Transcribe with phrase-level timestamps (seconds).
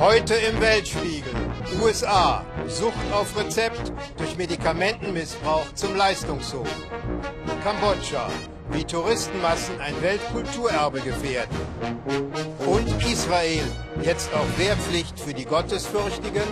[0.00, 1.30] Heute im Weltspiegel.
[1.82, 2.42] USA.
[2.66, 6.66] Sucht auf Rezept durch Medikamentenmissbrauch zum Leistungshoch.
[7.62, 8.30] Kambodscha.
[8.70, 11.54] Wie Touristenmassen ein Weltkulturerbe gefährden.
[12.66, 13.70] Und Israel.
[14.00, 16.48] Jetzt auch Wehrpflicht für die Gottesfürchtigen.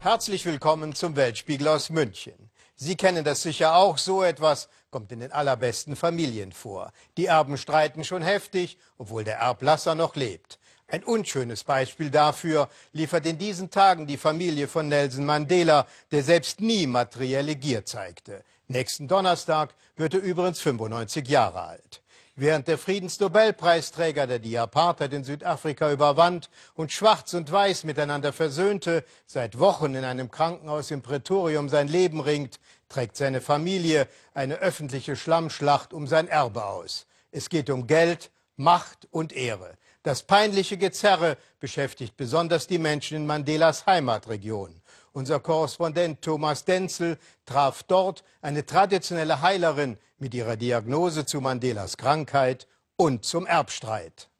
[0.00, 2.48] Herzlich willkommen zum Weltspiegel aus München.
[2.76, 6.92] Sie kennen das sicher auch, so etwas kommt in den allerbesten Familien vor.
[7.18, 10.57] Die Erben streiten schon heftig, obwohl der Erblasser noch lebt.
[10.90, 16.62] Ein unschönes Beispiel dafür liefert in diesen Tagen die Familie von Nelson Mandela, der selbst
[16.62, 18.42] nie materielle Gier zeigte.
[18.68, 22.02] Nächsten Donnerstag wird er übrigens 95 Jahre alt.
[22.36, 29.04] Während der Friedensnobelpreisträger, der die Apartheid in Südafrika überwand und Schwarz und Weiß miteinander versöhnte,
[29.26, 35.16] seit Wochen in einem Krankenhaus im Prätorium sein Leben ringt, trägt seine Familie eine öffentliche
[35.16, 37.06] Schlammschlacht um sein Erbe aus.
[37.30, 39.76] Es geht um Geld, Macht und Ehre.
[40.08, 44.80] Das peinliche Gezerre beschäftigt besonders die Menschen in Mandelas Heimatregion.
[45.12, 52.66] Unser Korrespondent Thomas Denzel traf dort eine traditionelle Heilerin mit ihrer Diagnose zu Mandelas Krankheit
[52.96, 54.30] und zum Erbstreit.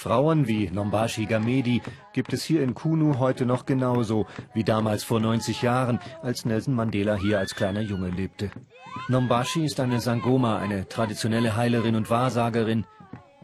[0.00, 1.80] Frauen wie Nombashi Gamedi
[2.12, 6.74] gibt es hier in Kunu heute noch genauso wie damals vor 90 Jahren, als Nelson
[6.74, 8.50] Mandela hier als kleiner Junge lebte.
[9.08, 12.86] Nombashi ist eine Sangoma, eine traditionelle Heilerin und Wahrsagerin.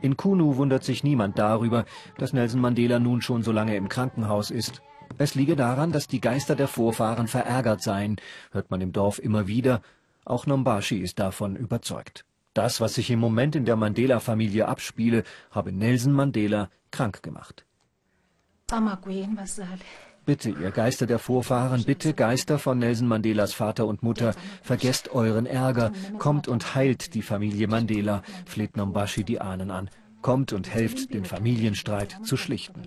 [0.00, 1.84] In Kunu wundert sich niemand darüber,
[2.18, 4.82] dass Nelson Mandela nun schon so lange im Krankenhaus ist.
[5.18, 8.16] Es liege daran, dass die Geister der Vorfahren verärgert seien,
[8.52, 9.80] hört man im Dorf immer wieder.
[10.24, 12.24] Auch Nombashi ist davon überzeugt.
[12.52, 17.64] Das, was sich im Moment in der Mandela-Familie abspiele, habe Nelson Mandela krank gemacht.
[20.26, 25.46] Bitte, ihr Geister der Vorfahren, bitte, Geister von Nelson Mandelas Vater und Mutter, vergesst euren
[25.46, 29.88] Ärger, kommt und heilt die Familie Mandela, fleht Nombashi die Ahnen an.
[30.22, 32.82] Kommt und helft, den Familienstreit zu schlichten.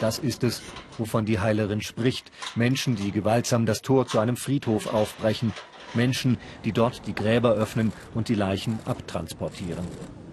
[0.00, 0.62] Das ist es,
[0.96, 2.32] wovon die Heilerin spricht.
[2.54, 5.52] Menschen, die gewaltsam das Tor zu einem Friedhof aufbrechen.
[5.92, 9.84] Menschen, die dort die Gräber öffnen und die Leichen abtransportieren.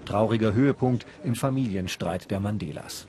[0.05, 3.07] Trauriger Höhepunkt im Familienstreit der Mandelas.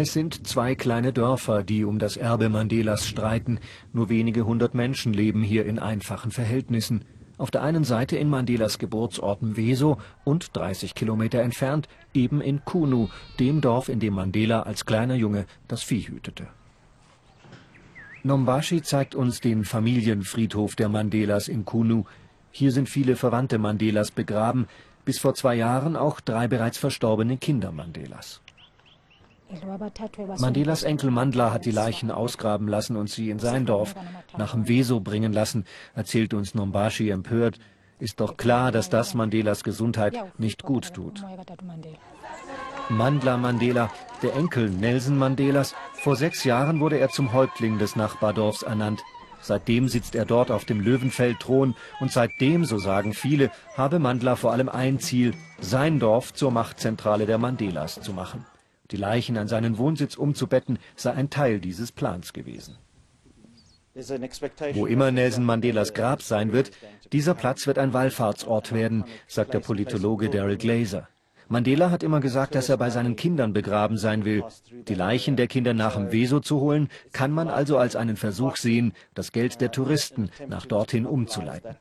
[0.00, 3.58] Es sind zwei kleine Dörfer, die um das Erbe Mandelas streiten.
[3.92, 7.04] Nur wenige hundert Menschen leben hier in einfachen Verhältnissen.
[7.36, 13.08] Auf der einen Seite in Mandelas Geburtsort Mweso und 30 Kilometer entfernt eben in Kunu,
[13.40, 16.46] dem Dorf, in dem Mandela als kleiner Junge das Vieh hütete.
[18.22, 22.04] Nombashi zeigt uns den Familienfriedhof der Mandelas in Kunu.
[22.52, 24.68] Hier sind viele Verwandte Mandelas begraben,
[25.04, 28.42] bis vor zwei Jahren auch drei bereits verstorbene Kinder Mandelas.
[30.38, 33.94] Mandelas Enkel Mandla hat die Leichen ausgraben lassen und sie in sein Dorf
[34.36, 35.64] nach Mweso bringen lassen,
[35.94, 37.58] erzählt uns Nombashi empört.
[37.98, 41.24] Ist doch klar, dass das Mandelas Gesundheit nicht gut tut.
[42.88, 43.90] Mandla Mandela,
[44.22, 49.02] der Enkel Nelson Mandelas, vor sechs Jahren wurde er zum Häuptling des Nachbardorfs ernannt.
[49.40, 54.52] Seitdem sitzt er dort auf dem Löwenfeldthron und seitdem, so sagen viele, habe Mandla vor
[54.52, 58.44] allem ein Ziel, sein Dorf zur Machtzentrale der Mandelas zu machen.
[58.90, 62.76] Die Leichen an seinen Wohnsitz umzubetten, sei ein Teil dieses Plans gewesen.
[64.74, 66.70] Wo immer Nelson Mandelas Grab sein wird,
[67.12, 71.08] dieser Platz wird ein Wallfahrtsort werden, sagt der Politologe Daryl Glazer.
[71.50, 74.44] Mandela hat immer gesagt, dass er bei seinen Kindern begraben sein will.
[74.86, 78.56] Die Leichen der Kinder nach dem Weso zu holen, kann man also als einen Versuch
[78.56, 81.76] sehen, das Geld der Touristen nach dorthin umzuleiten.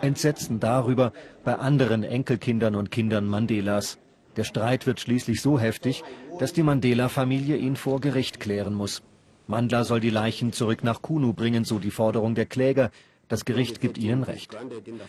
[0.00, 1.12] Entsetzen darüber
[1.44, 3.98] bei anderen Enkelkindern und Kindern Mandelas.
[4.36, 6.02] Der Streit wird schließlich so heftig,
[6.38, 9.02] dass die Mandela-Familie ihn vor Gericht klären muss.
[9.46, 12.90] Mandla soll die Leichen zurück nach Kunu bringen, so die Forderung der Kläger.
[13.28, 14.56] Das Gericht gibt ihnen Recht.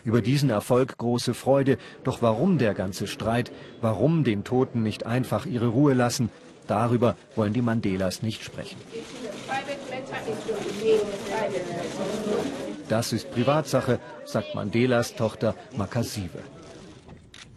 [0.03, 1.78] Über diesen Erfolg große Freude.
[2.03, 3.51] Doch warum der ganze Streit?
[3.81, 6.29] Warum den Toten nicht einfach ihre Ruhe lassen?
[6.67, 8.78] Darüber wollen die Mandelas nicht sprechen.
[12.90, 16.40] Das ist Privatsache, sagt Mandelas Tochter Makasive.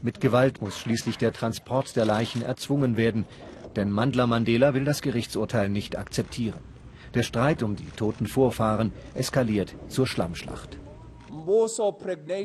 [0.07, 3.25] Mit Gewalt muss schließlich der Transport der Leichen erzwungen werden,
[3.75, 6.61] denn Mandla Mandela will das Gerichtsurteil nicht akzeptieren.
[7.15, 10.79] Der Streit um die toten Vorfahren eskaliert zur Schlammschlacht.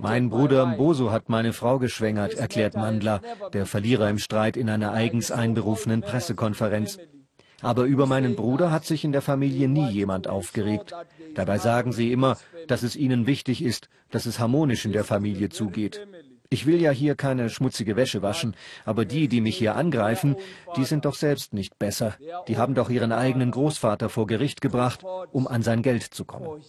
[0.01, 3.21] Mein Bruder Mboso hat meine Frau geschwängert, erklärt Mandla,
[3.53, 6.97] der Verlierer im Streit in einer eigens einberufenen Pressekonferenz.
[7.61, 10.95] Aber über meinen Bruder hat sich in der Familie nie jemand aufgeregt.
[11.35, 15.49] Dabei sagen sie immer, dass es ihnen wichtig ist, dass es harmonisch in der Familie
[15.49, 16.07] zugeht.
[16.53, 20.35] Ich will ja hier keine schmutzige Wäsche waschen, aber die, die mich hier angreifen,
[20.75, 22.15] die sind doch selbst nicht besser.
[22.49, 26.61] Die haben doch ihren eigenen Großvater vor Gericht gebracht, um an sein Geld zu kommen.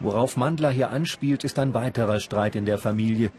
[0.00, 3.30] Worauf Mandler hier anspielt, ist ein weiterer Streit in der Familie.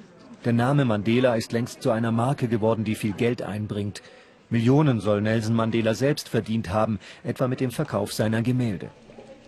[0.45, 4.03] Der Name Mandela ist längst zu einer Marke geworden, die viel Geld einbringt.
[4.51, 8.91] Millionen soll Nelson Mandela selbst verdient haben, etwa mit dem Verkauf seiner Gemälde.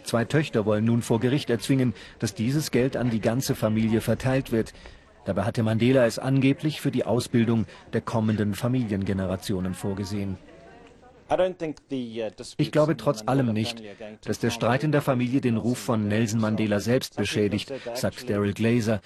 [0.03, 4.51] Zwei Töchter wollen nun vor Gericht erzwingen, dass dieses Geld an die ganze Familie verteilt
[4.51, 4.73] wird.
[5.25, 10.37] Dabei hatte Mandela es angeblich für die Ausbildung der kommenden Familiengenerationen vorgesehen.
[12.57, 13.81] Ich glaube trotz allem nicht,
[14.25, 18.53] dass der Streit in der Familie den Ruf von Nelson Mandela selbst beschädigt, sagt Daryl
[18.53, 18.99] Glazer.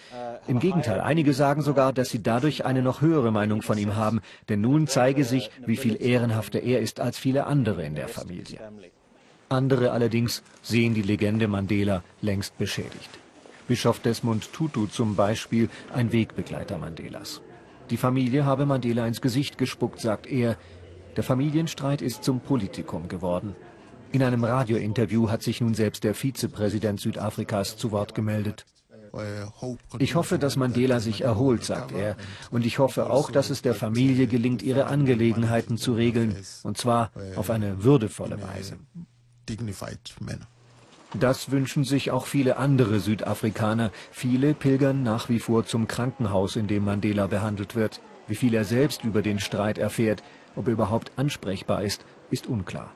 [0.48, 4.22] Im Gegenteil, einige sagen sogar, dass sie dadurch eine noch höhere Meinung von ihm haben,
[4.50, 8.60] denn nun zeige sich, wie viel ehrenhafter er ist als viele andere in der Familie.
[9.50, 13.10] Andere allerdings sehen die Legende Mandela längst beschädigt.
[13.68, 17.42] Bischof Desmond Tutu zum Beispiel, ein Wegbegleiter Mandelas.
[17.90, 20.58] Die Familie habe Mandela ins Gesicht gespuckt, sagt er.
[21.16, 23.56] Der Familienstreit ist zum Politikum geworden.
[24.12, 28.66] In einem Radiointerview hat sich nun selbst der Vizepräsident Südafrikas zu Wort gemeldet.
[30.00, 32.18] Ich hoffe, dass Mandela sich erholt, sagt er.
[32.52, 36.36] Und ich hoffe auch, dass es der Familie gelingt, ihre Angelegenheiten zu regeln.
[36.64, 38.78] Und zwar auf eine würdevolle Weise.
[41.20, 43.92] Das wünschen sich auch viele andere Südafrikaner.
[44.12, 48.02] Viele pilgern nach wie vor zum Krankenhaus, in dem Mandela behandelt wird.
[48.28, 50.24] Wie viel er selbst über den Streit erfährt,
[50.56, 52.92] ob er überhaupt ansprechbar ist, ist unklar.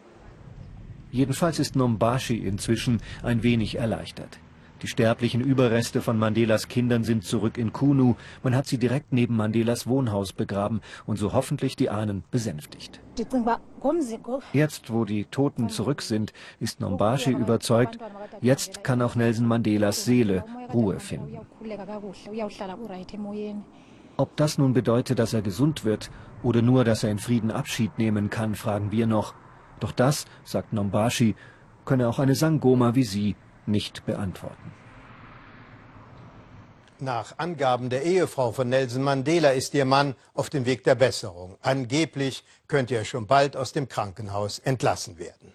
[1.11, 4.39] Jedenfalls ist Nombashi inzwischen ein wenig erleichtert.
[4.81, 8.15] Die sterblichen Überreste von Mandelas Kindern sind zurück in Kunu.
[8.43, 13.01] Man hat sie direkt neben Mandelas Wohnhaus begraben und so hoffentlich die Ahnen besänftigt.
[14.53, 16.31] Jetzt, wo die Toten zurück sind,
[16.61, 17.97] ist Nombashi überzeugt,
[18.39, 21.39] jetzt kann auch Nelson Mandelas Seele Ruhe finden.
[24.15, 26.09] Ob das nun bedeutet, dass er gesund wird
[26.41, 29.33] oder nur, dass er in Frieden Abschied nehmen kann, fragen wir noch.
[29.81, 31.35] Doch das, sagt Nombashi,
[31.83, 33.35] könne auch eine Sangoma wie Sie
[33.69, 34.74] nicht beantworten.
[37.01, 41.57] Nach Angaben der Ehefrau von Nelson Mandela ist ihr Mann auf dem Weg der Besserung.
[41.62, 45.54] Angeblich könnte er schon bald aus dem Krankenhaus entlassen werden.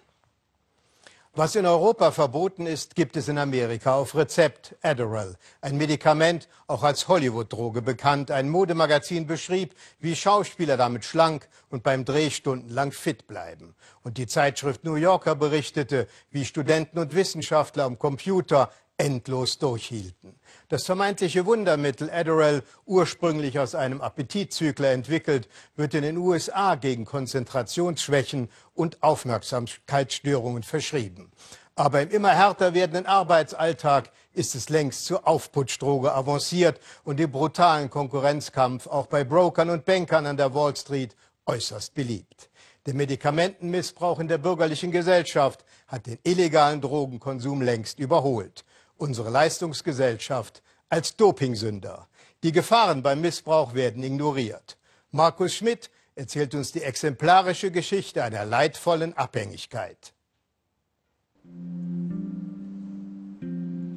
[1.37, 6.81] Was in Europa verboten ist, gibt es in Amerika auf Rezept Adderall, ein Medikament, auch
[6.81, 8.31] als Hollywood-Droge bekannt.
[8.31, 13.75] Ein Modemagazin beschrieb, wie Schauspieler damit schlank und beim Dreh stundenlang fit bleiben.
[14.01, 20.35] Und die Zeitschrift New Yorker berichtete, wie Studenten und Wissenschaftler am Computer endlos durchhielten.
[20.69, 28.49] Das vermeintliche Wundermittel Adderall, ursprünglich aus einem Appetitzügler entwickelt, wird in den USA gegen Konzentrationsschwächen
[28.73, 31.31] und Aufmerksamkeitsstörungen verschrieben.
[31.75, 37.89] Aber im immer härter werdenden Arbeitsalltag ist es längst zur Aufputschdroge avanciert und im brutalen
[37.89, 42.49] Konkurrenzkampf auch bei Brokern und Bankern an der Wall Street äußerst beliebt.
[42.85, 48.63] Der Medikamentenmissbrauch in der bürgerlichen Gesellschaft hat den illegalen Drogenkonsum längst überholt
[48.97, 52.07] unsere Leistungsgesellschaft als Dopingsünder.
[52.43, 54.77] Die Gefahren beim Missbrauch werden ignoriert.
[55.11, 60.13] Markus Schmidt erzählt uns die exemplarische Geschichte einer leidvollen Abhängigkeit.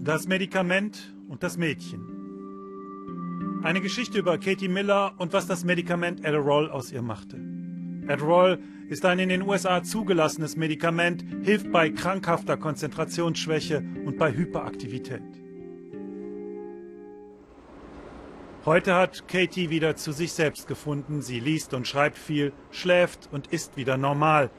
[0.01, 2.15] Das Medikament und das Mädchen.
[3.63, 7.58] Eine Geschichte über Katie Miller und was das Medikament Adderall aus ihr machte.
[8.09, 8.59] Adderall
[8.89, 15.23] ist ein in den USA zugelassenes Medikament, hilft bei krankhafter Konzentrationsschwäche und bei Hyperaktivität.
[18.65, 21.23] Heute hat Katie wieder zu sich selbst gefunden.
[21.23, 24.51] Sie liest und schreibt viel, schläft und ist wieder normal.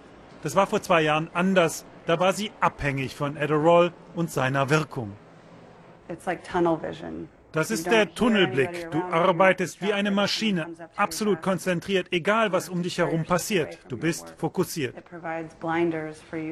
[0.41, 1.86] Das war vor zwei Jahren anders.
[2.06, 5.12] Da war sie abhängig von Adderall und seiner Wirkung.
[6.08, 7.29] It's like tunnel vision.
[7.51, 8.91] Das ist der Tunnelblick.
[8.91, 13.79] Du arbeitest wie eine Maschine, absolut konzentriert, egal was um dich herum passiert.
[13.88, 14.96] Du bist fokussiert.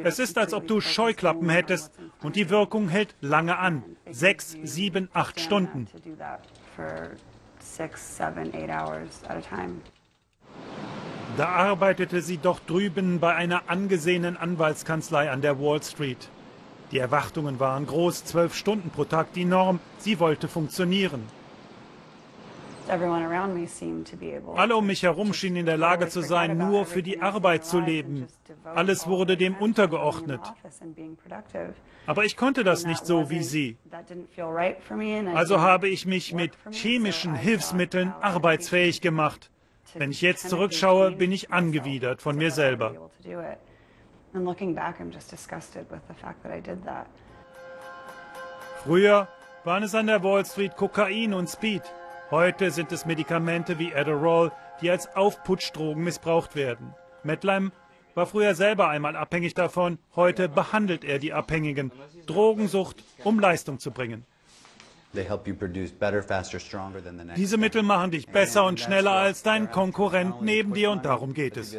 [0.04, 1.92] Es ist, als ob du Scheuklappen hättest
[2.24, 3.84] und die Wirkung hält lange an.
[4.10, 5.88] Sechs, sieben, acht Stunden.
[11.38, 16.30] Da arbeitete sie doch drüben bei einer angesehenen Anwaltskanzlei an der Wall Street.
[16.92, 19.80] Die Erwartungen waren groß, zwölf Stunden pro Tag die Norm.
[20.00, 21.24] Sie wollte funktionieren.
[24.56, 27.82] Alle um mich herum schienen in der Lage zu sein, nur für die Arbeit zu
[27.82, 28.28] leben.
[28.64, 30.40] Alles wurde dem untergeordnet.
[32.06, 33.78] Aber ich konnte das nicht so wie sie.
[35.34, 39.52] Also habe ich mich mit chemischen Hilfsmitteln arbeitsfähig gemacht.
[39.94, 43.10] Wenn ich jetzt zurückschaue, bin ich angewidert von mir selber.
[44.38, 47.08] And looking back, I'm just disgusted with the fact that I did that.
[48.84, 49.28] Früher
[49.64, 51.82] waren es an der Wall Street Kokain und Speed.
[52.30, 56.94] Heute sind es Medikamente wie Adderall, die als Aufputschdrogen missbraucht werden.
[57.24, 57.72] Medlem
[58.14, 61.92] war früher selber einmal abhängig davon, heute behandelt er die Abhängigen.
[62.28, 64.24] Drogensucht, um Leistung zu bringen.
[67.36, 71.58] Diese Mittel machen dich besser und schneller als dein Konkurrent neben dir und darum geht
[71.58, 71.76] es.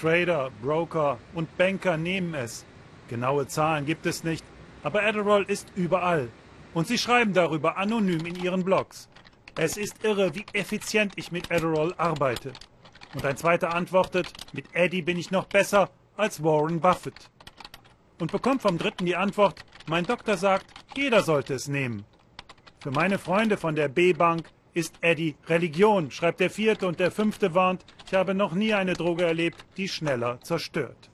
[0.00, 2.64] Trader, Broker und Banker nehmen es.
[3.08, 4.44] Genaue Zahlen gibt es nicht,
[4.82, 6.28] aber Adderall ist überall.
[6.74, 9.08] Und sie schreiben darüber anonym in ihren Blogs.
[9.56, 12.52] Es ist irre, wie effizient ich mit Adderall arbeite.
[13.14, 17.30] Und ein zweiter antwortet, mit Eddie bin ich noch besser als Warren Buffett.
[18.18, 22.04] Und bekommt vom dritten die Antwort, mein Doktor sagt, jeder sollte es nehmen.
[22.80, 24.46] Für meine Freunde von der B-Bank
[24.76, 28.92] ist Eddie Religion, schreibt der vierte und der fünfte warnt, ich habe noch nie eine
[28.92, 31.10] Droge erlebt, die schneller zerstört.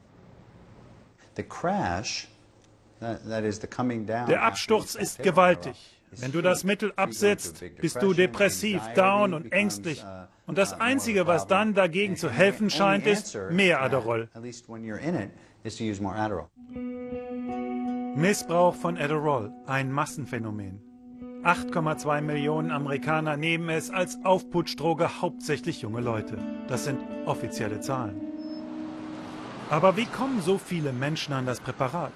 [4.29, 5.77] Der Absturz ist gewaltig.
[6.11, 10.05] Wenn du das Mittel absetzt, bist du depressiv, down und ängstlich.
[10.47, 14.29] Und das Einzige, was dann dagegen zu helfen scheint, ist mehr Adderall.
[18.17, 20.92] Missbrauch von Adderall, ein Massenphänomen.
[21.45, 26.39] 8,2 Millionen Amerikaner nehmen es als Aufputschdroge hauptsächlich junge Leute.
[26.69, 28.21] Das sind offizielle Zahlen.
[29.69, 32.13] Aber wie kommen so viele Menschen an das Präparat?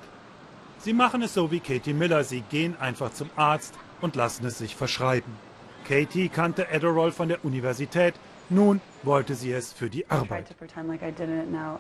[0.79, 2.23] Sie machen es so wie Katie Miller.
[2.23, 5.33] Sie gehen einfach zum Arzt und lassen es sich verschreiben.
[5.89, 8.15] Katie kannte Adderall von der Universität.
[8.49, 10.55] Nun wollte sie es für die Arbeit.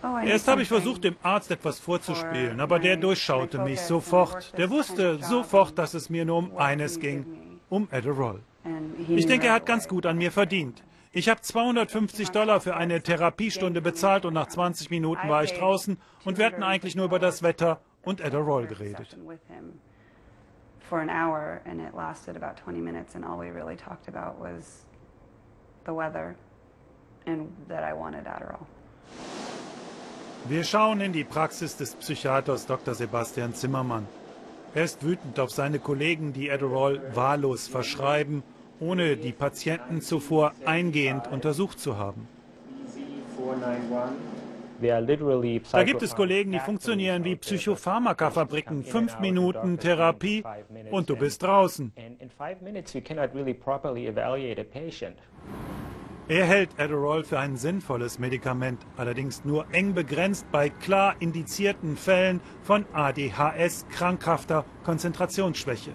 [0.02, 4.56] Oh, Erst habe ich versucht, dem Arzt etwas vorzuspielen, aber der durchschaute mich sofort.
[4.58, 8.40] Der wusste sofort, dass es mir nur um eines ging, um Adderall.
[9.08, 10.82] Ich denke, er hat ganz gut an mir verdient.
[11.12, 15.96] Ich habe 250 Dollar für eine Therapiestunde bezahlt und nach 20 Minuten war ich draußen
[16.24, 19.16] und wir hatten eigentlich nur über das Wetter und Adderall geredet.
[20.80, 24.38] For an hour and it lasted about 20 minutes and all we really talked about
[24.38, 24.84] was
[25.84, 26.36] the weather
[27.26, 28.66] and that I wanted Adderall.
[30.48, 32.94] Wir schauen in die Praxis des Psychiaters Dr.
[32.94, 34.06] Sebastian Zimmermann.
[34.74, 38.42] Er ist wütend auf seine Kollegen, die Adderall wahllos verschreiben,
[38.78, 42.28] ohne die Patienten zuvor eingehend untersucht zu haben.
[45.72, 48.84] Da gibt es Kollegen, die funktionieren wie Psychopharmakafabriken.
[48.84, 50.44] Fünf Minuten Therapie
[50.90, 51.92] und du bist draußen.
[56.28, 62.40] Er hält Adderall für ein sinnvolles Medikament, allerdings nur eng begrenzt bei klar indizierten Fällen
[62.64, 65.92] von ADHS, krankhafter Konzentrationsschwäche.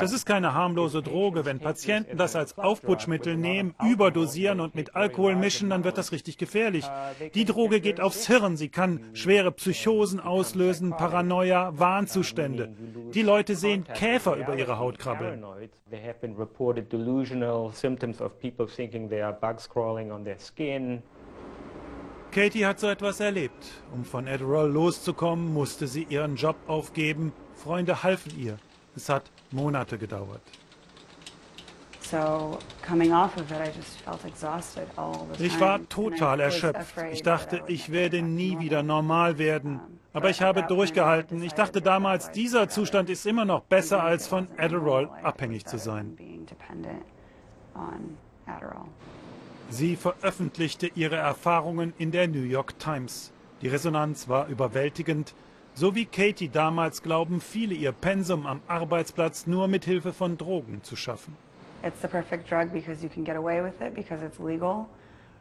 [0.00, 1.44] Das ist keine harmlose Droge.
[1.44, 6.38] Wenn Patienten das als Aufputschmittel nehmen, überdosieren und mit Alkohol mischen, dann wird das richtig
[6.38, 6.84] gefährlich.
[6.86, 8.56] Uh, Die Droge geht aufs Hirn.
[8.56, 12.74] Sie kann schwere Psychosen auslösen, Paranoia, Warnzustände.
[13.14, 15.44] Die Leute sehen Käfer über ihre Haut krabbeln.
[22.30, 23.66] Katie hat so etwas erlebt.
[23.94, 27.32] Um von Adderall loszukommen, musste sie ihren Job aufgeben.
[27.58, 28.58] Freunde halfen ihr.
[28.96, 30.40] Es hat Monate gedauert.
[35.38, 36.94] Ich war total erschöpft.
[37.12, 39.80] Ich dachte, ich werde nie wieder normal werden.
[40.14, 41.42] Aber ich habe durchgehalten.
[41.42, 46.16] Ich dachte damals, dieser Zustand ist immer noch besser, als von Adderall abhängig zu sein.
[49.68, 53.32] Sie veröffentlichte ihre Erfahrungen in der New York Times.
[53.60, 55.34] Die Resonanz war überwältigend.
[55.80, 60.82] So wie Katie damals glauben viele ihr Pensum am Arbeitsplatz nur mit Hilfe von Drogen
[60.82, 61.36] zu schaffen.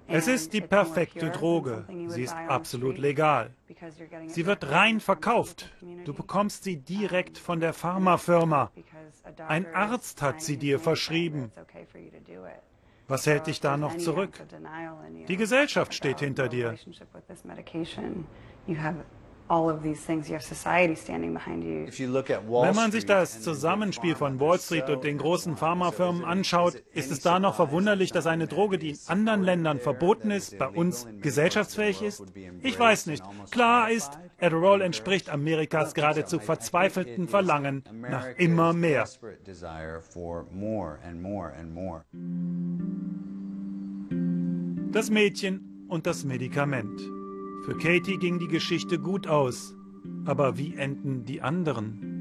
[0.08, 1.86] Es ist die perfekte Droge.
[2.10, 3.50] Sie ist absolut legal.
[4.28, 5.72] Sie wird rein verkauft.
[6.06, 8.70] Du bekommst sie direkt von der Pharmafirma.
[9.48, 11.52] Ein Arzt hat sie dir verschrieben.
[13.08, 14.40] Was hält dich da noch zurück?
[15.28, 16.76] Die Gesellschaft steht hinter dir.
[22.52, 27.22] Wenn man sich das Zusammenspiel von Wall Street und den großen Pharmafirmen anschaut, ist es
[27.22, 32.02] da noch verwunderlich, dass eine Droge, die in anderen Ländern verboten ist, bei uns gesellschaftsfähig
[32.02, 32.24] ist?
[32.62, 33.24] Ich weiß nicht.
[33.52, 39.08] Klar ist, Adderall entspricht Amerikas geradezu verzweifelten Verlangen nach immer mehr.
[44.92, 47.17] Das Mädchen und das Medikament.
[47.68, 49.76] Für Katie ging die Geschichte gut aus.
[50.24, 52.17] Aber wie enden die anderen?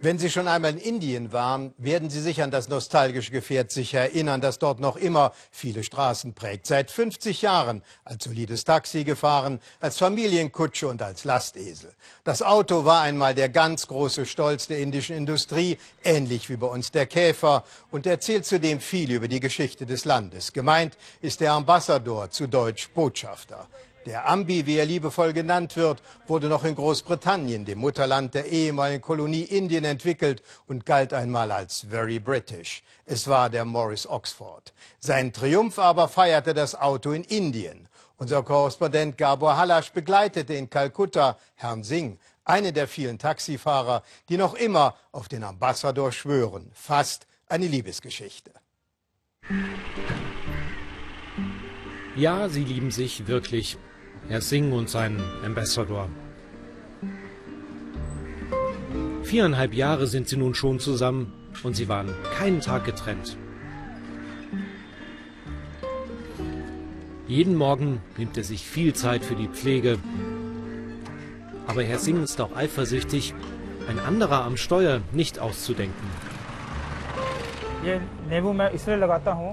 [0.00, 3.98] Wenn Sie schon einmal in Indien waren, werden Sie sich an das nostalgische Gefährt sicher
[3.98, 6.68] erinnern, das dort noch immer viele Straßen prägt.
[6.68, 11.92] Seit 50 Jahren als solides Taxi gefahren, als Familienkutsche und als Lastesel.
[12.22, 16.92] Das Auto war einmal der ganz große Stolz der indischen Industrie, ähnlich wie bei uns
[16.92, 20.52] der Käfer, und erzählt zudem viel über die Geschichte des Landes.
[20.52, 23.66] Gemeint ist der Ambassador, zu Deutsch Botschafter.
[24.08, 29.02] Der Ambi, wie er liebevoll genannt wird, wurde noch in Großbritannien, dem Mutterland der ehemaligen
[29.02, 32.82] Kolonie Indien, entwickelt und galt einmal als very British.
[33.04, 34.72] Es war der Morris Oxford.
[34.98, 37.86] Sein Triumph aber feierte das Auto in Indien.
[38.16, 44.54] Unser Korrespondent Gabor Halasch begleitete in Kalkutta Herrn Singh, einen der vielen Taxifahrer, die noch
[44.54, 46.70] immer auf den Ambassador schwören.
[46.72, 48.52] Fast eine Liebesgeschichte.
[52.16, 53.76] Ja, sie lieben sich wirklich.
[54.28, 56.08] Herr Singh und sein Ambassador.
[59.22, 61.32] Viereinhalb Jahre sind sie nun schon zusammen
[61.62, 62.08] und sie waren
[62.38, 63.36] keinen Tag getrennt.
[67.26, 69.98] Jeden Morgen nimmt er sich viel Zeit für die Pflege.
[71.66, 73.34] Aber Herr Singh ist auch eifersüchtig,
[73.86, 76.27] ein anderer am Steuer nicht auszudenken.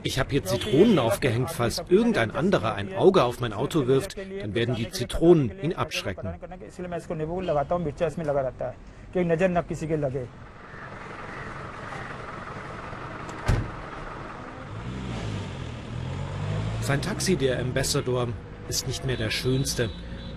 [0.03, 1.51] Ich habe hier Zitronen aufgehängt.
[1.51, 6.29] Falls irgendein anderer ein Auge auf mein Auto wirft, dann werden die Zitronen ihn abschrecken.
[16.81, 18.27] Sein Taxi, der Ambassador,
[18.67, 19.89] ist nicht mehr der schönste,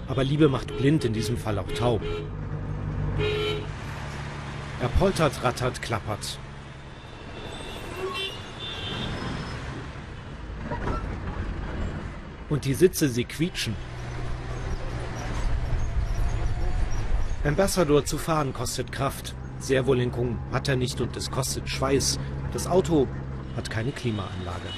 [0.06, 2.02] aber Liebe macht blind, in diesem Fall auch taub.
[4.80, 6.38] Er poltert, rattert, klappert.
[12.48, 13.76] Und die Sitze, sie quietschen.
[17.44, 19.34] Ambassador zu fahren kostet Kraft.
[19.60, 22.18] Servolenkung hat er nicht und es kostet Schweiß.
[22.52, 23.06] Das Auto
[23.56, 24.68] hat keine Klimaanlage.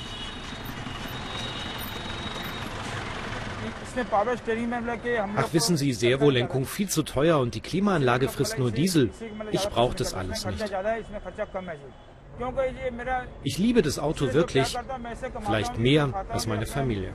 [5.37, 9.11] Ach, wissen Sie, Servolenkung viel zu teuer und die Klimaanlage frisst nur Diesel.
[9.51, 10.65] Ich brauche das alles nicht.
[13.43, 14.77] Ich liebe das Auto wirklich,
[15.45, 17.13] vielleicht mehr als meine Familie.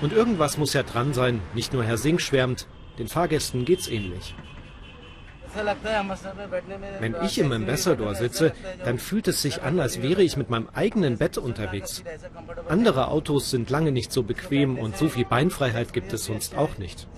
[0.00, 2.68] Und irgendwas muss ja dran sein, nicht nur Herr Singh schwärmt,
[2.98, 4.34] den Fahrgästen geht's ähnlich.
[7.00, 8.52] Wenn ich im Ambassador sitze,
[8.84, 12.04] dann fühlt es sich an, als wäre ich mit meinem eigenen Bett unterwegs.
[12.68, 16.76] Andere Autos sind lange nicht so bequem und so viel Beinfreiheit gibt es sonst auch
[16.78, 17.08] nicht.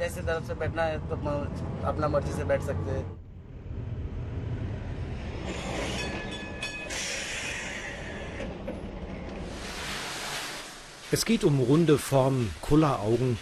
[11.12, 13.36] Es geht um runde Formen, Kulleraugen.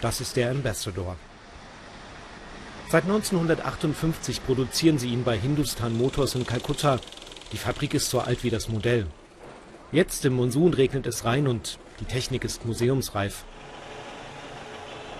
[0.00, 1.16] Das ist der Ambassador.
[2.88, 7.00] Seit 1958 produzieren sie ihn bei Hindustan Motors in Kalkutta.
[7.52, 9.08] Die Fabrik ist so alt wie das Modell.
[9.90, 13.44] Jetzt im Monsun regnet es rein und die Technik ist museumsreif.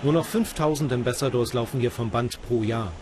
[0.05, 2.93] Nur noch 5000 Ambassadors laufen hier vom Band pro Jahr.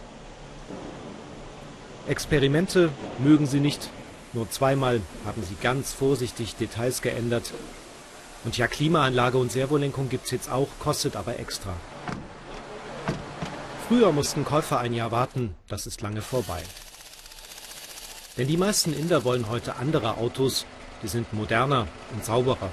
[2.07, 3.91] Experimente mögen sie nicht.
[4.33, 7.53] Nur zweimal haben sie ganz vorsichtig Details geändert.
[8.45, 11.75] Und ja, Klimaanlage und Servolenkung gibt's jetzt auch, kostet aber extra.
[13.89, 16.63] Früher mussten Käufer ein Jahr warten, das ist lange vorbei.
[18.37, 20.67] Denn die meisten Inder wollen heute andere Autos,
[21.03, 22.71] die sind moderner und sauberer.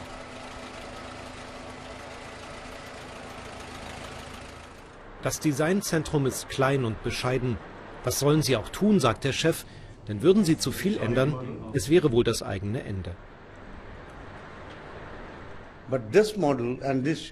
[5.23, 7.57] Das Designzentrum ist klein und bescheiden.
[8.03, 9.65] Was sollen sie auch tun, sagt der Chef,
[10.07, 11.33] denn würden sie zu viel ändern,
[11.73, 13.15] es wäre wohl das eigene Ende.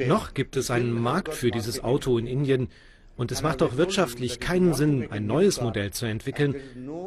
[0.08, 2.70] Noch gibt es einen Markt für dieses Auto in Indien
[3.16, 6.56] und es macht auch wirtschaftlich keinen Sinn, ein neues Modell zu entwickeln,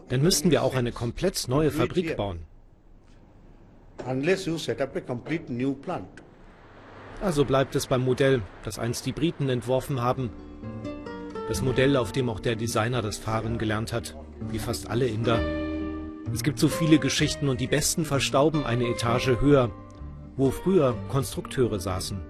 [0.09, 2.40] dann müssten wir auch eine komplett neue Fabrik bauen.
[7.20, 10.30] Also bleibt es beim Modell, das einst die Briten entworfen haben.
[11.48, 14.16] Das Modell, auf dem auch der Designer das Fahren gelernt hat,
[14.50, 15.40] wie fast alle Inder.
[16.32, 19.70] Es gibt so viele Geschichten und die besten verstauben eine Etage höher,
[20.37, 22.20] wo früher Konstrukteure saßen.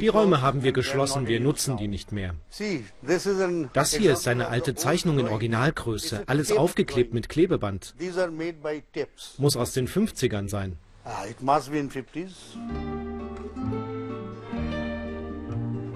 [0.00, 2.34] Die Räume haben wir geschlossen, wir nutzen die nicht mehr.
[3.72, 7.94] Das hier ist eine alte Zeichnung in Originalgröße, alles aufgeklebt mit Klebeband.
[9.38, 10.76] Muss aus den 50ern sein.
[11.04, 11.24] Ah,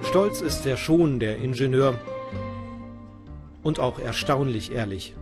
[0.03, 1.99] Stolz ist er schon, der Ingenieur,
[3.63, 5.15] und auch erstaunlich ehrlich.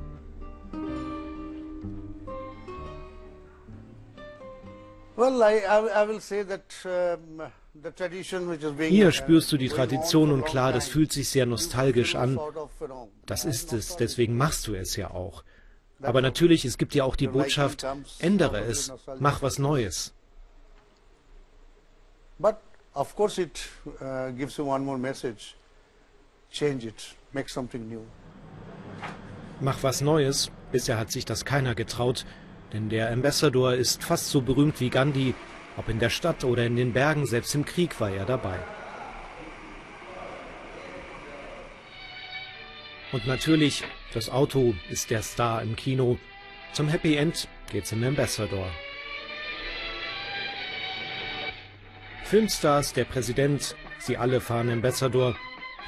[8.89, 12.39] Hier spürst du die Tradition und klar, das fühlt sich sehr nostalgisch an.
[13.27, 15.43] Das ist es, deswegen machst du es ja auch.
[16.03, 17.85] Aber natürlich, es gibt ja auch die Botschaft,
[18.21, 20.15] ändere es, mach was Neues.
[22.39, 22.55] But
[22.95, 23.59] of course it
[24.01, 25.57] uh, gives you one more message.
[26.53, 28.03] Change it, make something new.
[29.61, 30.53] Mach was Neues.
[30.71, 32.25] Bisher hat sich das keiner getraut.
[32.73, 35.35] Denn der Ambassador ist fast so berühmt wie Gandhi.
[35.77, 38.59] Ob in der Stadt oder in den Bergen, selbst im Krieg war er dabei.
[43.13, 46.19] Und natürlich, das Auto ist der Star im Kino.
[46.73, 48.71] Zum Happy End geht's im Ambassador.
[52.25, 55.35] Filmstars, der Präsident, sie alle fahren Ambassador.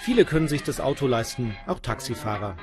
[0.00, 2.56] Viele können sich das Auto leisten, auch Taxifahrer.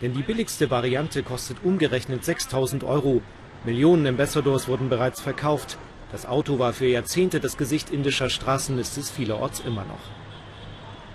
[0.00, 3.20] Denn die billigste Variante kostet umgerechnet 6000 Euro.
[3.64, 5.76] Millionen Ambassadors wurden bereits verkauft.
[6.12, 10.00] Das Auto war für Jahrzehnte das Gesicht indischer Straßen, ist es vielerorts immer noch.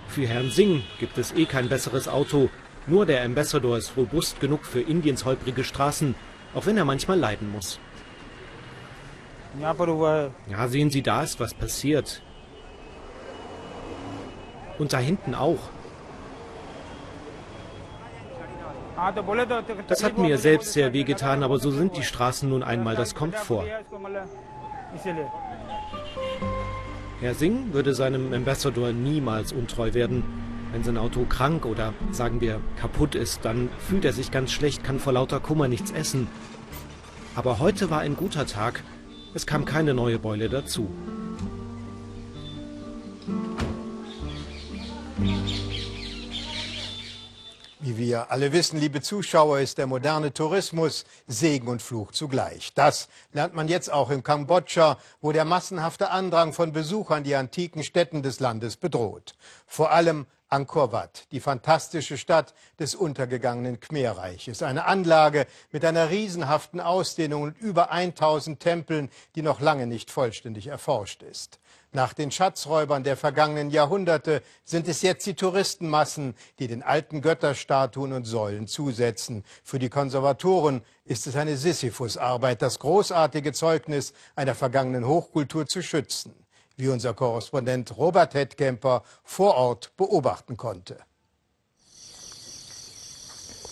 [0.08, 2.50] Für Herrn Singh gibt es eh kein besseres Auto.
[2.88, 6.14] Nur der Ambassador ist robust genug für Indiens holprige Straßen,
[6.54, 7.80] auch wenn er manchmal leiden muss.
[10.50, 12.22] Ja, sehen Sie, da ist was passiert.
[14.78, 15.70] Und da hinten auch.
[19.88, 23.36] Das hat mir selbst sehr wehgetan, aber so sind die Straßen nun einmal, das kommt
[23.36, 23.66] vor.
[27.22, 30.24] Herr Singh würde seinem Ambassador niemals untreu werden.
[30.72, 34.84] Wenn sein Auto krank oder sagen wir kaputt ist, dann fühlt er sich ganz schlecht,
[34.84, 36.28] kann vor lauter Kummer nichts essen.
[37.36, 38.84] Aber heute war ein guter Tag
[39.36, 40.90] es kam keine neue Beule dazu.
[47.86, 52.74] Wie wir alle wissen, liebe Zuschauer, ist der moderne Tourismus Segen und Fluch zugleich.
[52.74, 57.84] Das lernt man jetzt auch in Kambodscha, wo der massenhafte Andrang von Besuchern die antiken
[57.84, 59.36] Städten des Landes bedroht.
[59.68, 64.64] Vor allem Angkor Wat, die fantastische Stadt des untergegangenen Khmerreiches.
[64.64, 70.66] Eine Anlage mit einer riesenhaften Ausdehnung und über 1000 Tempeln, die noch lange nicht vollständig
[70.66, 71.60] erforscht ist.
[71.96, 78.12] Nach den Schatzräubern der vergangenen Jahrhunderte sind es jetzt die Touristenmassen, die den alten Götterstatuen
[78.12, 79.46] und Säulen zusetzen.
[79.64, 86.36] Für die Konservatoren ist es eine Sisyphusarbeit, das großartige Zeugnis einer vergangenen Hochkultur zu schützen
[86.78, 90.98] wie unser Korrespondent Robert Hettkemper vor Ort beobachten konnte.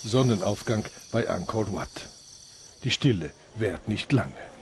[0.06, 1.90] Sonnenaufgang bei Angkor Wat.
[2.86, 4.53] Die Stille währt nicht lange.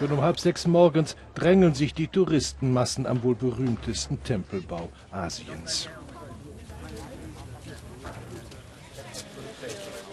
[0.00, 5.90] Schon um halb sechs morgens drängeln sich die Touristenmassen am wohl berühmtesten Tempelbau Asiens.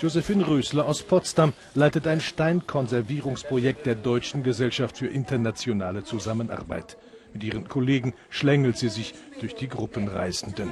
[0.01, 6.97] Josephine Rösler aus Potsdam leitet ein Steinkonservierungsprojekt der Deutschen Gesellschaft für internationale Zusammenarbeit.
[7.31, 10.69] Mit ihren Kollegen schlängelt sie sich durch die Gruppenreisenden.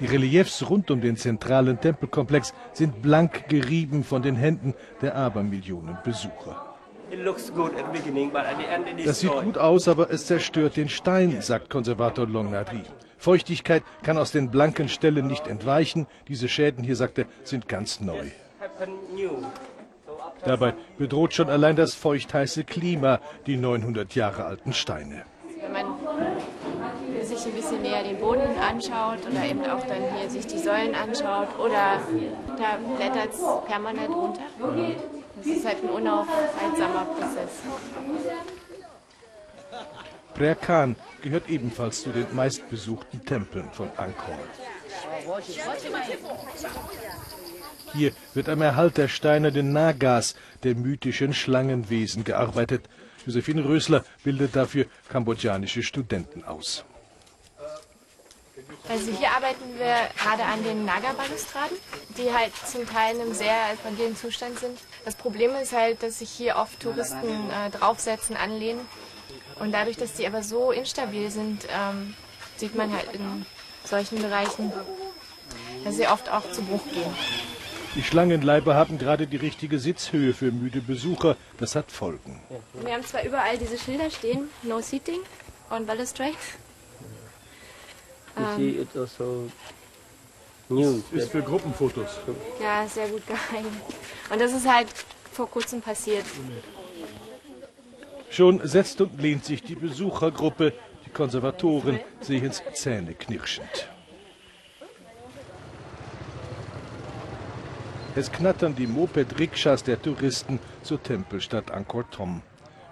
[0.00, 5.98] Die Reliefs rund um den zentralen Tempelkomplex sind blank gerieben von den Händen der Abermillionen
[6.02, 6.65] Besucher.
[9.04, 12.82] Das sieht gut aus, aber es zerstört den Stein, sagt Konservator Longnadri.
[13.18, 16.06] Feuchtigkeit kann aus den blanken Stellen nicht entweichen.
[16.28, 18.30] Diese Schäden hier, sagt er, sind ganz neu.
[20.44, 25.24] Dabei bedroht schon allein das feuchtheiße Klima die 900 Jahre alten Steine.
[25.60, 25.86] Wenn man
[27.22, 30.94] sich ein bisschen näher den Boden anschaut oder eben auch dann hier sich die Säulen
[30.94, 32.00] anschaut oder
[32.56, 34.40] da blättert es permanent runter.
[35.36, 37.50] Das ist halt ein unaufhaltsamer Prozess.
[40.60, 44.38] Khan gehört ebenfalls zu den meistbesuchten Tempeln von Angkor.
[47.92, 52.88] Hier wird am Erhalt der steinernen Nagas, der mythischen Schlangenwesen, gearbeitet.
[53.24, 56.84] Josephine Rösler bildet dafür kambodschanische Studenten aus.
[58.88, 61.76] Also hier arbeiten wir gerade an den Naga-Balustraden,
[62.16, 64.78] die halt zum Teil in einem sehr fragilen Zustand sind.
[65.06, 68.80] Das Problem ist halt, dass sich hier oft Touristen äh, draufsetzen, anlehnen
[69.60, 72.14] und dadurch, dass die aber so instabil sind, ähm,
[72.56, 73.46] sieht man halt in
[73.84, 74.72] solchen Bereichen,
[75.84, 77.14] dass sie oft auch zu Bruch gehen.
[77.94, 81.36] Die Schlangenleiber haben gerade die richtige Sitzhöhe für müde Besucher.
[81.58, 82.42] Das hat Folgen.
[82.74, 85.20] Wir haben zwar überall diese Schilder stehen, No Seating
[85.70, 86.34] on Balustrade.
[88.36, 89.52] Ähm, also
[90.68, 92.18] ist für Gruppenfotos.
[92.60, 93.72] Ja, sehr gut geeignet.
[94.30, 94.88] Und das ist halt
[95.32, 96.24] vor kurzem passiert.
[98.30, 100.72] Schon setzt und lehnt sich die Besuchergruppe.
[101.04, 103.88] Die Konservatoren sehen es zähneknirschend.
[108.16, 112.42] Es knattern die Moped-Rikschas der Touristen zur Tempelstadt Angkor Thom.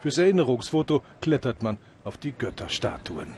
[0.02, 3.34] Fürs Erinnerungsfoto klettert man auf die Götterstatuen.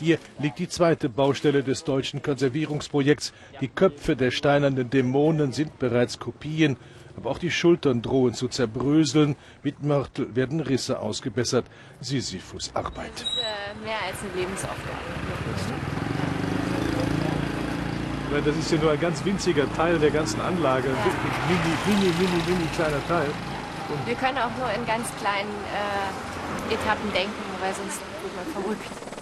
[0.00, 3.32] Hier liegt die zweite Baustelle des deutschen Konservierungsprojekts.
[3.60, 6.76] Die Köpfe der steinernen Dämonen sind bereits Kopien
[7.16, 9.36] aber auch die Schultern drohen zu zerbröseln.
[9.62, 11.66] Mit Mörtel werden Risse ausgebessert.
[12.00, 13.12] Sisyphus Arbeit.
[13.12, 14.98] Das ist äh, mehr als eine Lebensaufgabe.
[18.30, 20.88] Weil das ist ja nur ein ganz winziger Teil der ganzen Anlage.
[20.88, 21.36] Ein wirklich
[21.84, 23.28] mini, mini, mini, mini kleiner Teil.
[23.88, 25.50] Und wir können auch nur in ganz kleinen
[26.70, 29.19] äh, Etappen denken, weil sonst wird man verrückt.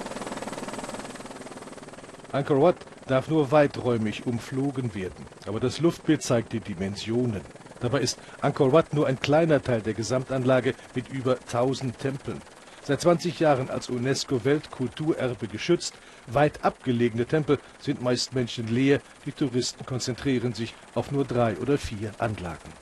[2.38, 2.76] Angkor Wat
[3.08, 5.26] darf nur weiträumig umflogen werden.
[5.48, 7.40] Aber das Luftbild zeigt die Dimensionen.
[7.80, 12.40] Dabei ist Angkor Wat nur ein kleiner Teil der Gesamtanlage mit über 1000 Tempeln.
[12.84, 15.94] Seit 20 Jahren als UNESCO-Weltkulturerbe geschützt,
[16.28, 22.12] weit abgelegene Tempel sind meist menschenleer, die Touristen konzentrieren sich auf nur drei oder vier
[22.18, 22.72] Anlagen.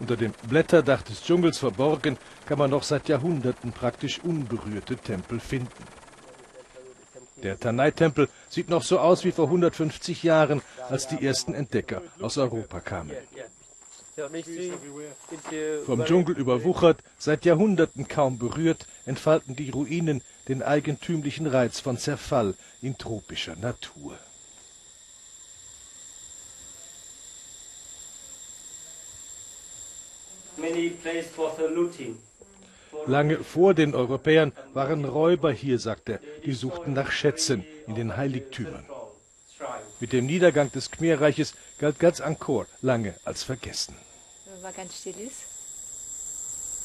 [0.00, 5.84] Unter dem Blätterdach des Dschungels verborgen kann man noch seit Jahrhunderten praktisch unberührte Tempel finden.
[7.42, 12.36] Der Tanai-Tempel sieht noch so aus wie vor 150 Jahren, als die ersten Entdecker aus
[12.38, 13.12] Europa kamen.
[15.86, 22.54] Vom Dschungel überwuchert, seit Jahrhunderten kaum berührt, entfalten die Ruinen den eigentümlichen Reiz von Zerfall
[22.82, 24.18] in tropischer Natur.
[33.06, 38.16] Lange vor den Europäern waren Räuber hier, sagt er, die suchten nach Schätzen in den
[38.16, 38.84] Heiligtümern.
[40.00, 43.94] Mit dem Niedergang des Khmerreiches galt ganz Angkor lange als vergessen
[44.68, 45.44] man ganz still ist,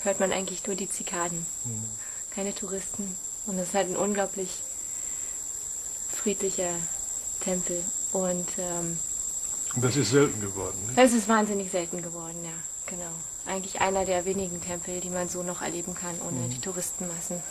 [0.03, 1.45] hört man eigentlich nur die Zikaden.
[1.65, 1.85] Mhm.
[2.31, 3.15] Keine Touristen.
[3.45, 4.49] Und es ist halt ein unglaublich
[6.11, 6.71] friedlicher
[7.41, 7.83] Tempel.
[8.13, 8.97] Und ähm,
[9.75, 10.77] das ist selten geworden.
[10.87, 10.93] Ne?
[10.95, 12.51] Das ist wahnsinnig selten geworden, ja,
[12.87, 13.11] genau.
[13.45, 16.49] Eigentlich einer der wenigen Tempel, die man so noch erleben kann, ohne mhm.
[16.49, 17.41] die Touristenmassen.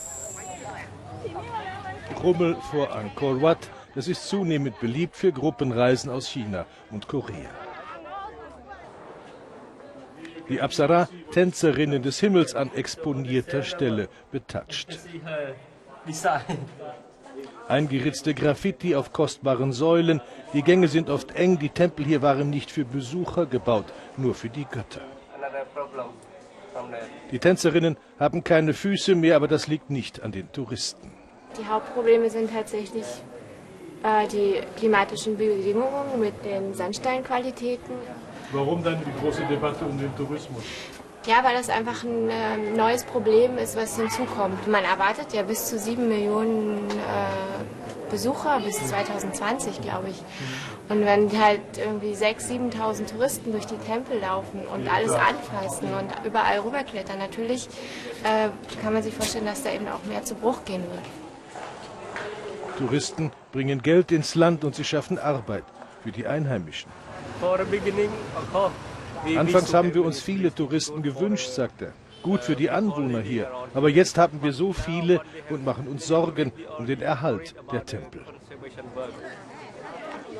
[2.22, 7.50] Rummel vor Angkor Wat, das ist zunehmend beliebt für Gruppenreisen aus China und Korea.
[10.48, 14.98] Die Apsara, Tänzerinnen des Himmels an exponierter Stelle, betatscht.
[17.68, 20.20] Eingeritzte Graffiti auf kostbaren Säulen.
[20.52, 21.58] Die Gänge sind oft eng.
[21.58, 25.00] Die Tempel hier waren nicht für Besucher gebaut, nur für die Götter.
[27.30, 31.12] Die Tänzerinnen haben keine Füße mehr, aber das liegt nicht an den Touristen.
[31.58, 33.04] Die Hauptprobleme sind tatsächlich
[34.02, 37.94] äh, die klimatischen Bedingungen mit den Sandsteinqualitäten
[38.52, 40.62] Warum dann die große Debatte um den Tourismus?
[41.26, 44.66] Ja, weil das einfach ein äh, neues Problem ist, was hinzukommt.
[44.66, 50.22] Man erwartet ja bis zu sieben Millionen äh, Besucher bis 2020, glaube ich.
[50.88, 56.12] Und wenn halt irgendwie 6.000, 7.000 Touristen durch die Tempel laufen und alles anfassen und
[56.26, 57.68] überall rüberklettern, natürlich
[58.24, 58.48] äh,
[58.82, 61.02] kann man sich vorstellen, dass da eben auch mehr zu Bruch gehen wird.
[62.78, 65.64] Touristen bringen Geld ins Land und sie schaffen Arbeit
[66.02, 66.90] für die Einheimischen.
[69.36, 71.92] Anfangs haben wir uns viele Touristen gewünscht, sagt er.
[72.22, 73.50] Gut für die Anwohner hier.
[73.74, 78.20] Aber jetzt haben wir so viele und machen uns Sorgen um den Erhalt der Tempel.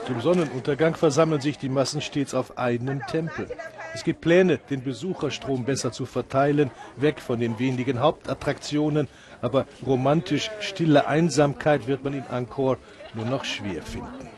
[0.06, 3.48] Zum Sonnenuntergang versammeln sich die Massen stets auf einem Tempel.
[3.94, 9.06] Es gibt Pläne, den Besucherstrom besser zu verteilen, weg von den wenigen Hauptattraktionen.
[9.40, 12.78] Aber romantisch stille Einsamkeit wird man in Angkor
[13.14, 14.28] nur noch schwer finden.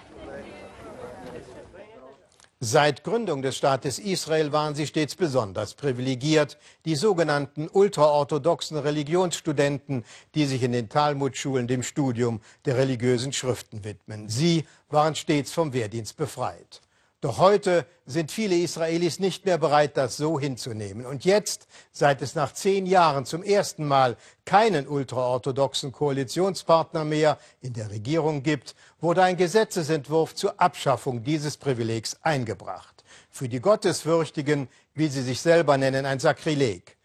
[2.60, 10.46] Seit Gründung des Staates Israel waren sie stets besonders privilegiert, die sogenannten ultraorthodoxen Religionsstudenten, die
[10.46, 14.28] sich in den Talmudschulen dem Studium der religiösen Schriften widmen.
[14.28, 16.80] Sie waren stets vom Wehrdienst befreit.
[17.24, 21.06] Doch heute sind viele Israelis nicht mehr bereit, das so hinzunehmen.
[21.06, 27.72] Und jetzt, seit es nach zehn Jahren zum ersten Mal keinen ultraorthodoxen Koalitionspartner mehr in
[27.72, 33.04] der Regierung gibt, wurde ein Gesetzesentwurf zur Abschaffung dieses Privilegs eingebracht.
[33.30, 36.98] Für die Gottesfürchtigen, wie sie sich selber nennen, ein Sakrileg.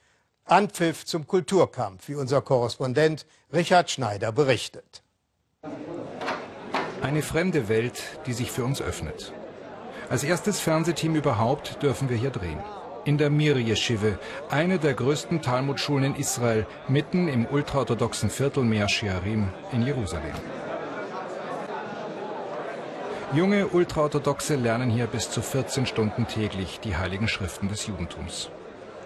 [0.44, 5.02] Anpfiff zum Kulturkampf, wie unser Korrespondent Richard Schneider berichtet.
[7.02, 9.32] Eine fremde Welt, die sich für uns öffnet.
[10.10, 12.58] Als erstes Fernsehteam überhaupt dürfen wir hier drehen.
[13.06, 14.18] In der Mir Yeshive,
[14.50, 20.34] eine der größten Talmudschulen in Israel, mitten im ultraorthodoxen Viertel Mea Shearim in Jerusalem.
[23.34, 28.50] Junge Ultraorthodoxe lernen hier bis zu 14 Stunden täglich die heiligen Schriften des Judentums.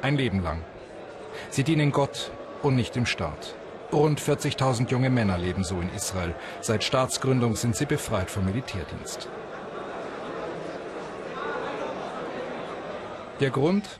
[0.02, 0.62] Ein Leben lang.
[1.50, 3.56] Sie dienen Gott und nicht dem Staat.
[3.92, 6.34] Rund 40.000 junge Männer leben so in Israel.
[6.62, 9.28] Seit Staatsgründung sind sie befreit vom Militärdienst.
[13.39, 14.00] Der Grund?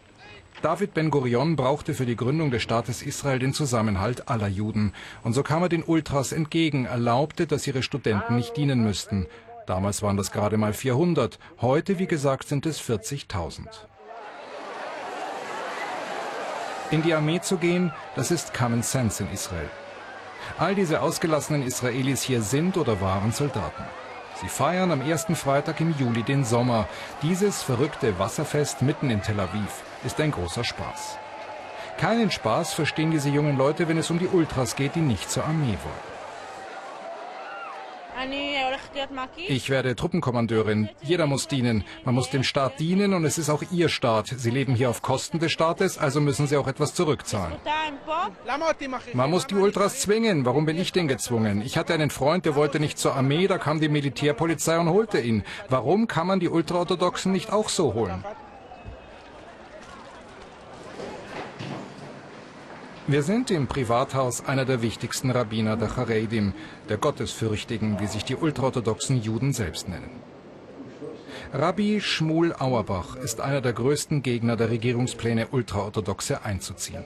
[0.62, 4.93] David Ben-Gurion brauchte für die Gründung des Staates Israel den Zusammenhalt aller Juden.
[5.24, 9.28] Und so kam er den Ultras entgegen, erlaubte, dass ihre Studenten nicht dienen müssten.
[9.65, 11.39] Damals waren das gerade mal 400.
[11.62, 13.65] Heute, wie gesagt, sind es 40.000.
[16.91, 19.69] In die Armee zu gehen, das ist Common Sense in Israel.
[20.60, 23.84] All diese ausgelassenen Israelis hier sind oder waren Soldaten.
[24.43, 26.89] Sie feiern am ersten Freitag im Juli den Sommer.
[27.21, 31.17] Dieses verrückte Wasserfest mitten in Tel Aviv ist ein großer Spaß.
[31.97, 35.45] Keinen Spaß verstehen diese jungen Leute, wenn es um die Ultras geht, die nicht zur
[35.45, 36.12] Armee wollen.
[39.47, 40.89] Ich werde Truppenkommandeurin.
[41.02, 41.84] Jeder muss dienen.
[42.06, 44.28] Man muss dem Staat dienen und es ist auch Ihr Staat.
[44.28, 47.58] Sie leben hier auf Kosten des Staates, also müssen Sie auch etwas zurückzahlen.
[49.13, 50.45] Man muss die Ultras zwingen.
[50.45, 51.62] Warum bin ich denn gezwungen?
[51.62, 55.19] Ich hatte einen Freund, der wollte nicht zur Armee, da kam die Militärpolizei und holte
[55.19, 55.43] ihn.
[55.69, 58.23] Warum kann man die Ultraorthodoxen nicht auch so holen?
[63.06, 66.54] Wir sind im Privathaus einer der wichtigsten Rabbiner der Charedim,
[66.88, 70.22] der Gottesfürchtigen, wie sich die ultraorthodoxen Juden selbst nennen.
[71.52, 77.04] Rabbi Schmul Auerbach ist einer der größten Gegner der Regierungspläne, Ultraorthodoxe einzuziehen.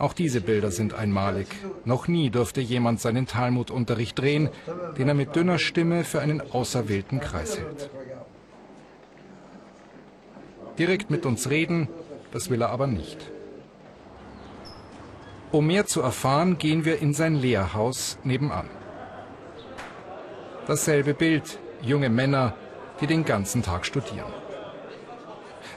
[0.00, 1.46] Auch diese Bilder sind einmalig.
[1.84, 4.48] Noch nie durfte jemand seinen Talmudunterricht drehen,
[4.98, 7.90] den er mit dünner Stimme für einen auserwählten Kreis hält.
[10.78, 11.86] Direkt mit uns reden,
[12.32, 13.30] das will er aber nicht.
[15.52, 18.68] Um mehr zu erfahren, gehen wir in sein Lehrhaus nebenan.
[20.66, 22.54] Dasselbe Bild, junge Männer,
[23.00, 24.32] die den ganzen Tag studieren.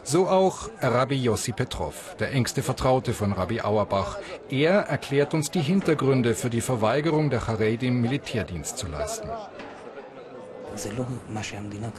[0.04, 4.20] So auch Rabbi Yossi Petrov, der engste Vertraute von Rabbi Auerbach.
[4.50, 9.30] Er erklärt uns die Hintergründe für die Verweigerung der Charedim Militärdienst zu leisten.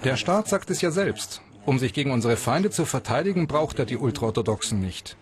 [0.05, 1.41] Der Staat sagt es ja selbst.
[1.65, 5.17] Um sich gegen unsere Feinde zu verteidigen, braucht er die Ultraorthodoxen nicht.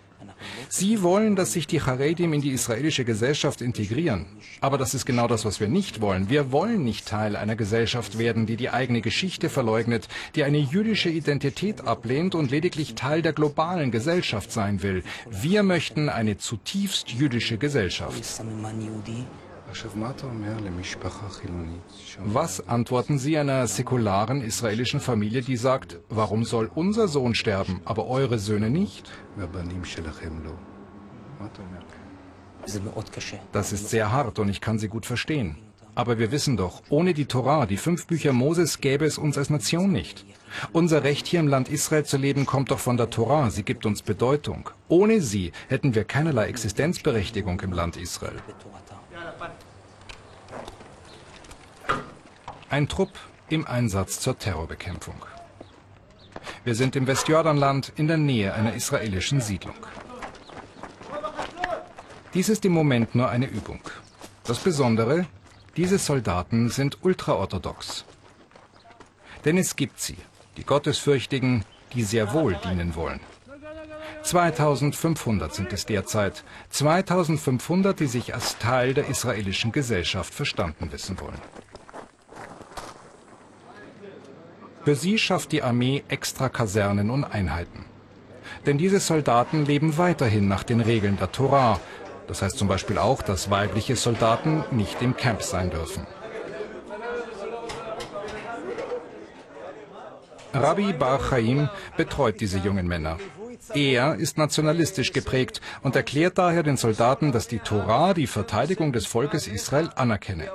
[0.68, 4.26] Sie wollen, dass sich die Charedim in die israelische Gesellschaft integrieren.
[4.60, 6.28] Aber das ist genau das, was wir nicht wollen.
[6.28, 11.10] Wir wollen nicht Teil einer Gesellschaft werden, die die eigene Geschichte verleugnet, die eine jüdische
[11.10, 15.02] Identität ablehnt und lediglich Teil der globalen Gesellschaft sein will.
[15.30, 18.42] Wir möchten eine zutiefst jüdische Gesellschaft.
[22.24, 28.06] Was antworten Sie einer säkularen israelischen Familie, die sagt, warum soll unser Sohn sterben, aber
[28.06, 29.10] eure Söhne nicht?
[33.52, 35.56] Das ist sehr hart und ich kann Sie gut verstehen.
[35.94, 39.50] Aber wir wissen doch, ohne die Torah, die fünf Bücher Moses, gäbe es uns als
[39.50, 40.24] Nation nicht.
[40.72, 43.84] Unser Recht hier im Land Israel zu leben kommt doch von der Torah, sie gibt
[43.84, 44.70] uns Bedeutung.
[44.88, 48.36] Ohne sie hätten wir keinerlei Existenzberechtigung im Land Israel.
[52.72, 53.10] Ein Trupp
[53.50, 55.26] im Einsatz zur Terrorbekämpfung.
[56.64, 59.74] Wir sind im Westjordanland in der Nähe einer israelischen Siedlung.
[62.32, 63.80] Dies ist im Moment nur eine Übung.
[64.44, 65.26] Das Besondere,
[65.76, 68.06] diese Soldaten sind ultraorthodox.
[69.44, 70.16] Denn es gibt sie,
[70.56, 73.20] die Gottesfürchtigen, die sehr wohl dienen wollen.
[74.22, 76.42] 2500 sind es derzeit.
[76.70, 81.42] 2500, die sich als Teil der israelischen Gesellschaft verstanden wissen wollen.
[84.84, 87.84] Für sie schafft die Armee extra Kasernen und Einheiten.
[88.66, 91.80] Denn diese Soldaten leben weiterhin nach den Regeln der Torah.
[92.26, 96.06] Das heißt zum Beispiel auch, dass weibliche Soldaten nicht im Camp sein dürfen.
[100.52, 103.18] Rabbi Bar Chaim betreut diese jungen Männer.
[103.74, 109.06] Er ist nationalistisch geprägt und erklärt daher den Soldaten, dass die Torah die Verteidigung des
[109.06, 110.50] Volkes Israel anerkenne.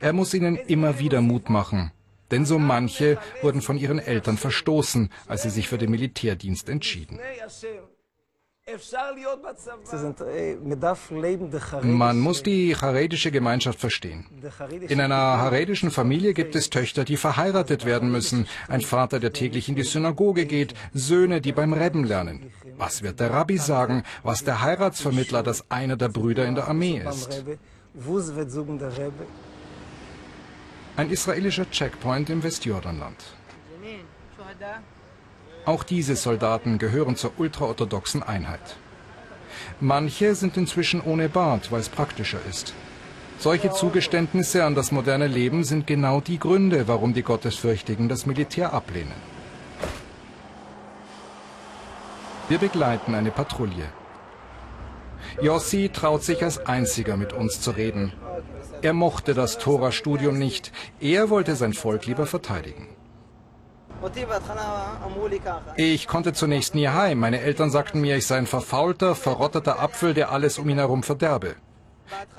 [0.00, 1.92] Er muss ihnen immer wieder Mut machen.
[2.32, 7.20] Denn so manche wurden von ihren Eltern verstoßen, als sie sich für den Militärdienst entschieden.
[11.82, 14.26] Man muss die charedische Gemeinschaft verstehen.
[14.88, 19.68] In einer charedischen Familie gibt es Töchter, die verheiratet werden müssen, ein Vater, der täglich
[19.68, 22.52] in die Synagoge geht, Söhne, die beim Rebben lernen.
[22.76, 27.02] Was wird der Rabbi sagen, was der Heiratsvermittler, dass einer der Brüder in der Armee
[27.04, 27.44] ist?
[31.02, 33.16] Ein israelischer Checkpoint im Westjordanland.
[35.64, 38.76] Auch diese Soldaten gehören zur ultraorthodoxen Einheit.
[39.80, 42.72] Manche sind inzwischen ohne Bart, weil es praktischer ist.
[43.40, 48.72] Solche Zugeständnisse an das moderne Leben sind genau die Gründe, warum die Gottesfürchtigen das Militär
[48.72, 49.20] ablehnen.
[52.48, 53.88] Wir begleiten eine Patrouille.
[55.40, 58.12] Yossi traut sich als einziger mit uns zu reden.
[58.82, 60.72] Er mochte das Tora-Studium nicht.
[61.00, 62.88] Er wollte sein Volk lieber verteidigen.
[65.76, 67.18] Ich konnte zunächst nie heim.
[67.20, 71.04] Meine Eltern sagten mir, ich sei ein verfaulter, verrotteter Apfel, der alles um ihn herum
[71.04, 71.54] verderbe.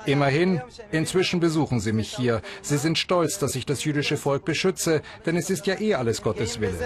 [0.04, 0.60] Immerhin,
[0.92, 2.42] inzwischen besuchen sie mich hier.
[2.62, 6.22] Sie sind stolz, dass ich das jüdische Volk beschütze, denn es ist ja eh alles
[6.22, 6.78] Gottes Wille.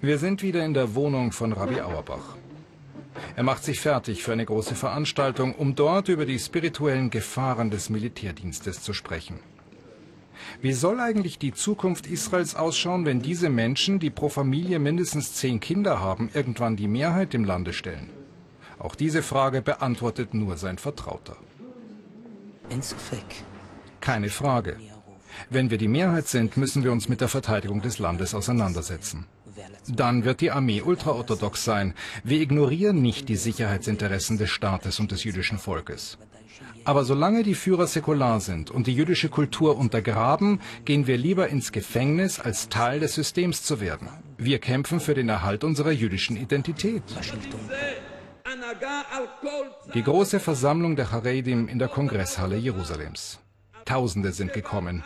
[0.00, 2.36] Wir sind wieder in der Wohnung von Rabbi Auerbach.
[3.36, 7.90] Er macht sich fertig für eine große Veranstaltung, um dort über die spirituellen Gefahren des
[7.90, 9.40] Militärdienstes zu sprechen.
[10.60, 15.60] Wie soll eigentlich die Zukunft Israels ausschauen, wenn diese Menschen, die pro Familie mindestens zehn
[15.60, 18.10] Kinder haben, irgendwann die Mehrheit im Lande stellen?
[18.78, 21.36] Auch diese Frage beantwortet nur sein Vertrauter.
[24.00, 24.76] Keine Frage.
[25.50, 29.26] Wenn wir die Mehrheit sind, müssen wir uns mit der Verteidigung des Landes auseinandersetzen.
[29.88, 31.94] Dann wird die Armee ultraorthodox sein.
[32.22, 36.18] Wir ignorieren nicht die Sicherheitsinteressen des Staates und des jüdischen Volkes.
[36.84, 41.72] Aber solange die Führer säkular sind und die jüdische Kultur untergraben, gehen wir lieber ins
[41.72, 44.08] Gefängnis, als Teil des Systems zu werden.
[44.36, 47.02] Wir kämpfen für den Erhalt unserer jüdischen Identität.
[49.94, 53.40] Die große Versammlung der Haredim in der Kongresshalle Jerusalems.
[53.84, 55.02] Tausende sind gekommen.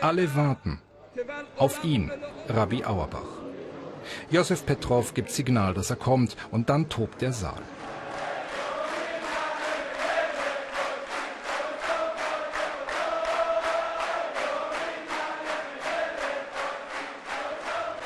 [0.00, 0.80] Alle warten
[1.56, 2.10] auf ihn,
[2.48, 3.33] Rabbi Auerbach.
[4.30, 7.62] Josef Petrov gibt Signal, dass er kommt, und dann tobt der Saal.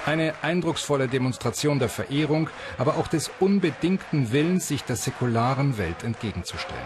[0.08, 2.48] Eine eindrucksvolle Demonstration der Verehrung,
[2.78, 6.80] aber auch des unbedingten Willens, sich der säkularen Welt entgegenzustellen.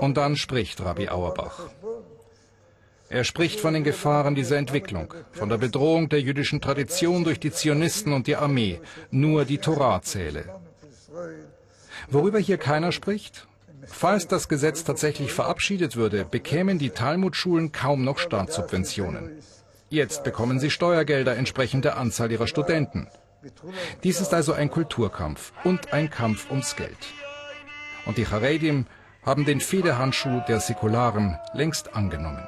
[0.00, 1.60] Und dann spricht Rabbi Auerbach.
[3.10, 7.50] Er spricht von den Gefahren dieser Entwicklung, von der Bedrohung der jüdischen Tradition durch die
[7.50, 8.80] Zionisten und die Armee.
[9.10, 10.44] Nur die Torah zähle.
[12.10, 13.46] Worüber hier keiner spricht?
[13.86, 19.38] Falls das Gesetz tatsächlich verabschiedet würde, bekämen die Talmudschulen kaum noch Staatssubventionen.
[19.88, 23.08] Jetzt bekommen sie Steuergelder entsprechend der Anzahl ihrer Studenten.
[24.04, 26.98] Dies ist also ein Kulturkampf und ein Kampf ums Geld.
[28.04, 28.86] Und die Haredim
[29.24, 32.46] haben den Federhandschuh der Säkularen längst angenommen.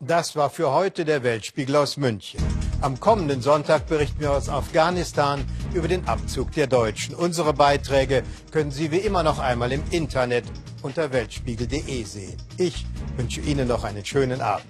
[0.00, 2.40] Das war für heute der Weltspiegel aus München.
[2.80, 7.14] Am kommenden Sonntag berichten wir aus Afghanistan über den Abzug der Deutschen.
[7.14, 10.44] Unsere Beiträge können Sie wie immer noch einmal im Internet
[10.82, 12.36] unter weltspiegel.de sehen.
[12.58, 12.84] Ich
[13.16, 14.66] wünsche Ihnen noch einen schönen Abend.